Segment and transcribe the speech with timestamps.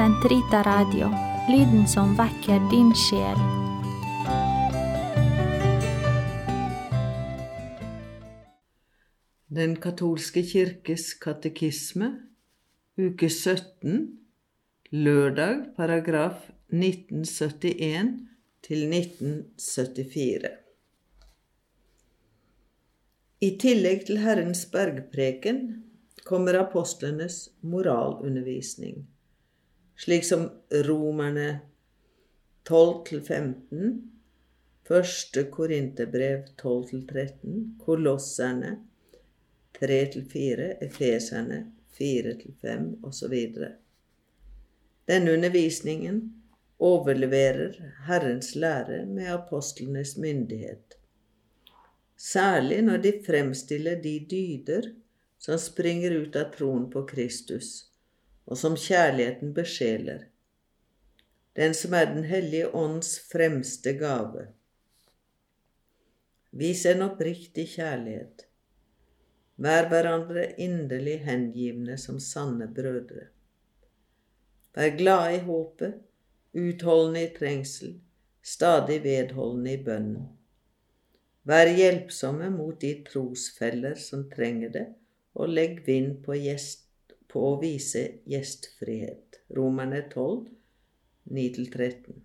[0.00, 1.10] Sentrita Radio,
[1.52, 3.40] lyden som vekker din sjel.
[9.58, 12.08] Den katolske kirkes katekisme,
[12.96, 14.00] uke 17,
[15.04, 18.16] lørdag, paragraf 1971
[18.64, 20.56] til 1974.
[23.44, 25.64] I tillegg til Herrens bergpreken
[26.24, 29.02] kommer apostlenes moralundervisning,
[30.00, 31.60] slik som Romerne
[32.68, 34.00] 12-15,
[34.88, 38.70] Første Korinterbrev 12-13, Kolosserne
[39.80, 43.34] 3-4, Efeserne 4-5 osv.
[45.04, 46.22] Denne undervisningen
[46.78, 47.76] overleverer
[48.08, 50.96] Herrens lære med apostlenes myndighet,
[52.16, 54.90] særlig når de fremstiller de dyder
[55.38, 57.89] som springer ut av troen på Kristus,
[58.50, 60.26] og som kjærligheten besjeler,
[61.56, 64.46] den som er Den hellige ånds fremste gave.
[66.50, 68.46] Vis en oppriktig kjærlighet.
[69.60, 73.28] Vær hverandre inderlig hengivne som sanne brødre.
[74.74, 75.94] Vær glade i håpet,
[76.54, 78.00] utholdende i trengsel,
[78.42, 80.28] stadig vedholdende i bønnen.
[81.46, 84.86] Vær hjelpsomme mot de trosfeller som trenger det,
[85.34, 86.89] og legg vind på, gjest,
[87.30, 89.40] på å vise gjestfrihet.
[89.56, 90.48] Romerne 12,
[91.30, 92.20] 9-13.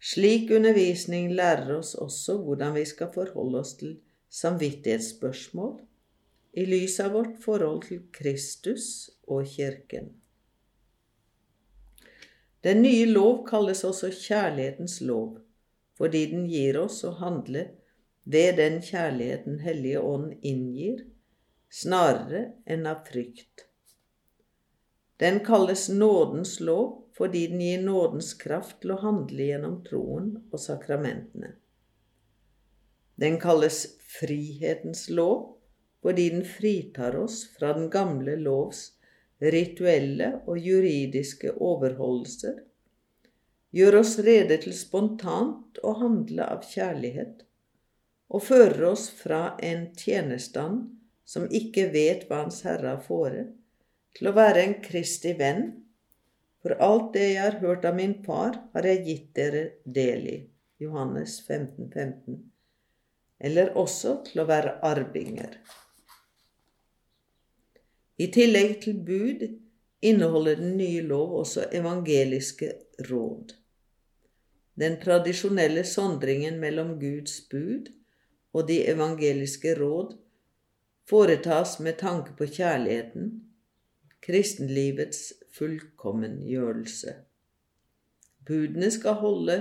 [0.00, 3.98] Slik undervisning lærer oss også hvordan vi skal forholde oss til
[4.32, 5.74] samvittighetsspørsmål
[6.56, 10.14] i lys av vårt forhold til Kristus og Kirken.
[12.64, 15.38] Den nye lov kalles også kjærlighetens lov,
[15.96, 17.68] fordi den gir oss å handle
[18.24, 21.04] ved den kjærligheten Hellige Ånd inngir
[21.70, 23.66] snarere enn av frykt.
[25.20, 30.60] Den kalles nådens lov fordi den gir nådens kraft til å handle gjennom troen og
[30.60, 31.54] sakramentene.
[33.20, 33.82] Den kalles
[34.18, 35.58] frihetens lov
[36.00, 38.86] fordi den fritar oss fra den gamle lovs
[39.40, 42.58] rituelle og juridiske overholdelser,
[43.70, 47.44] gjør oss rede til spontant å handle av kjærlighet,
[48.30, 50.99] og fører oss fra en tjenestand
[51.30, 53.44] som ikke vet hva Hans Herre har fore,
[54.18, 55.68] til å være en kristig venn,
[56.60, 60.38] for alt det jeg har hørt av min far, har jeg gitt dere del i.
[60.82, 62.40] Johannes 15, 15.
[63.40, 65.54] Eller også til å være arvinger.
[68.20, 69.46] I tillegg til bud
[70.04, 72.72] inneholder den nye lov også evangeliske
[73.08, 73.54] råd.
[74.80, 77.88] Den tradisjonelle sondringen mellom Guds bud
[78.52, 80.16] og de evangeliske råd
[81.08, 83.30] foretas med tanke på kjærligheten,
[84.20, 87.14] kristenlivets fullkommengjørelse.
[88.46, 89.56] Budene skal holde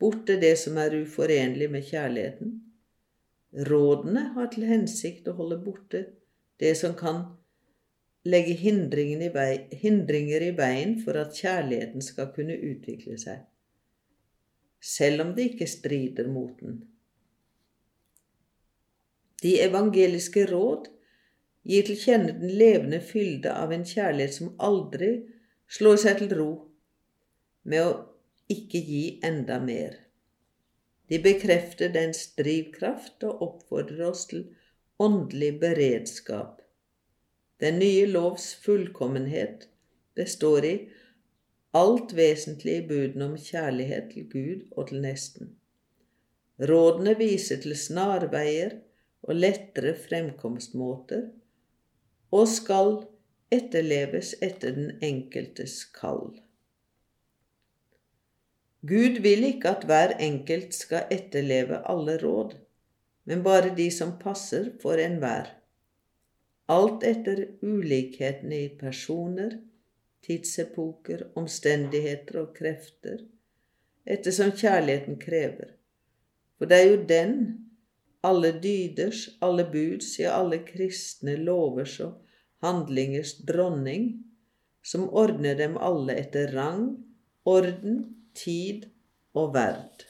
[0.00, 2.54] borte det som er uforenlig med kjærligheten.
[3.66, 6.02] Rådene har til hensikt å holde borte
[6.60, 7.22] det som kan
[8.26, 13.44] legge hindringer i, veien for at kjærligheten skal kunne utvikle seg,
[14.82, 16.80] selv om det ikke strider mot den.
[19.46, 20.88] De evangeliske råd
[21.70, 25.10] gir til kjenne den levende fylde av en kjærlighet som aldri
[25.76, 26.48] slår seg til ro
[27.70, 27.92] med å
[28.50, 30.00] ikke gi enda mer.
[31.06, 34.48] De bekrefter dens drivkraft og oppfordrer oss til
[35.02, 36.64] åndelig beredskap.
[37.62, 39.68] Den nye lovs fullkommenhet
[40.18, 40.74] består i
[41.76, 45.54] alt vesentlig i budene om kjærlighet til Gud og til nesten.
[46.58, 48.80] Rådene viser til snarveier
[49.26, 51.28] og lettere fremkomstmåter,
[52.34, 52.96] og skal
[53.54, 56.34] etterleves etter den enkeltes kall.
[58.86, 62.54] Gud vil ikke at hver enkelt skal etterleve alle råd,
[63.26, 65.48] men bare de som passer for enhver,
[66.70, 69.58] alt etter ulikhetene i personer,
[70.26, 73.22] tidsepoker, omstendigheter og krefter,
[74.06, 75.74] ettersom kjærligheten krever.
[76.58, 77.34] For det er jo den
[78.26, 82.18] alle dyders, alle buds, ja, alle kristne lovers og
[82.64, 84.08] handlingers dronning,
[84.86, 86.88] som ordner dem alle etter rang,
[87.46, 88.02] orden,
[88.36, 88.88] tid
[89.36, 90.06] og verd.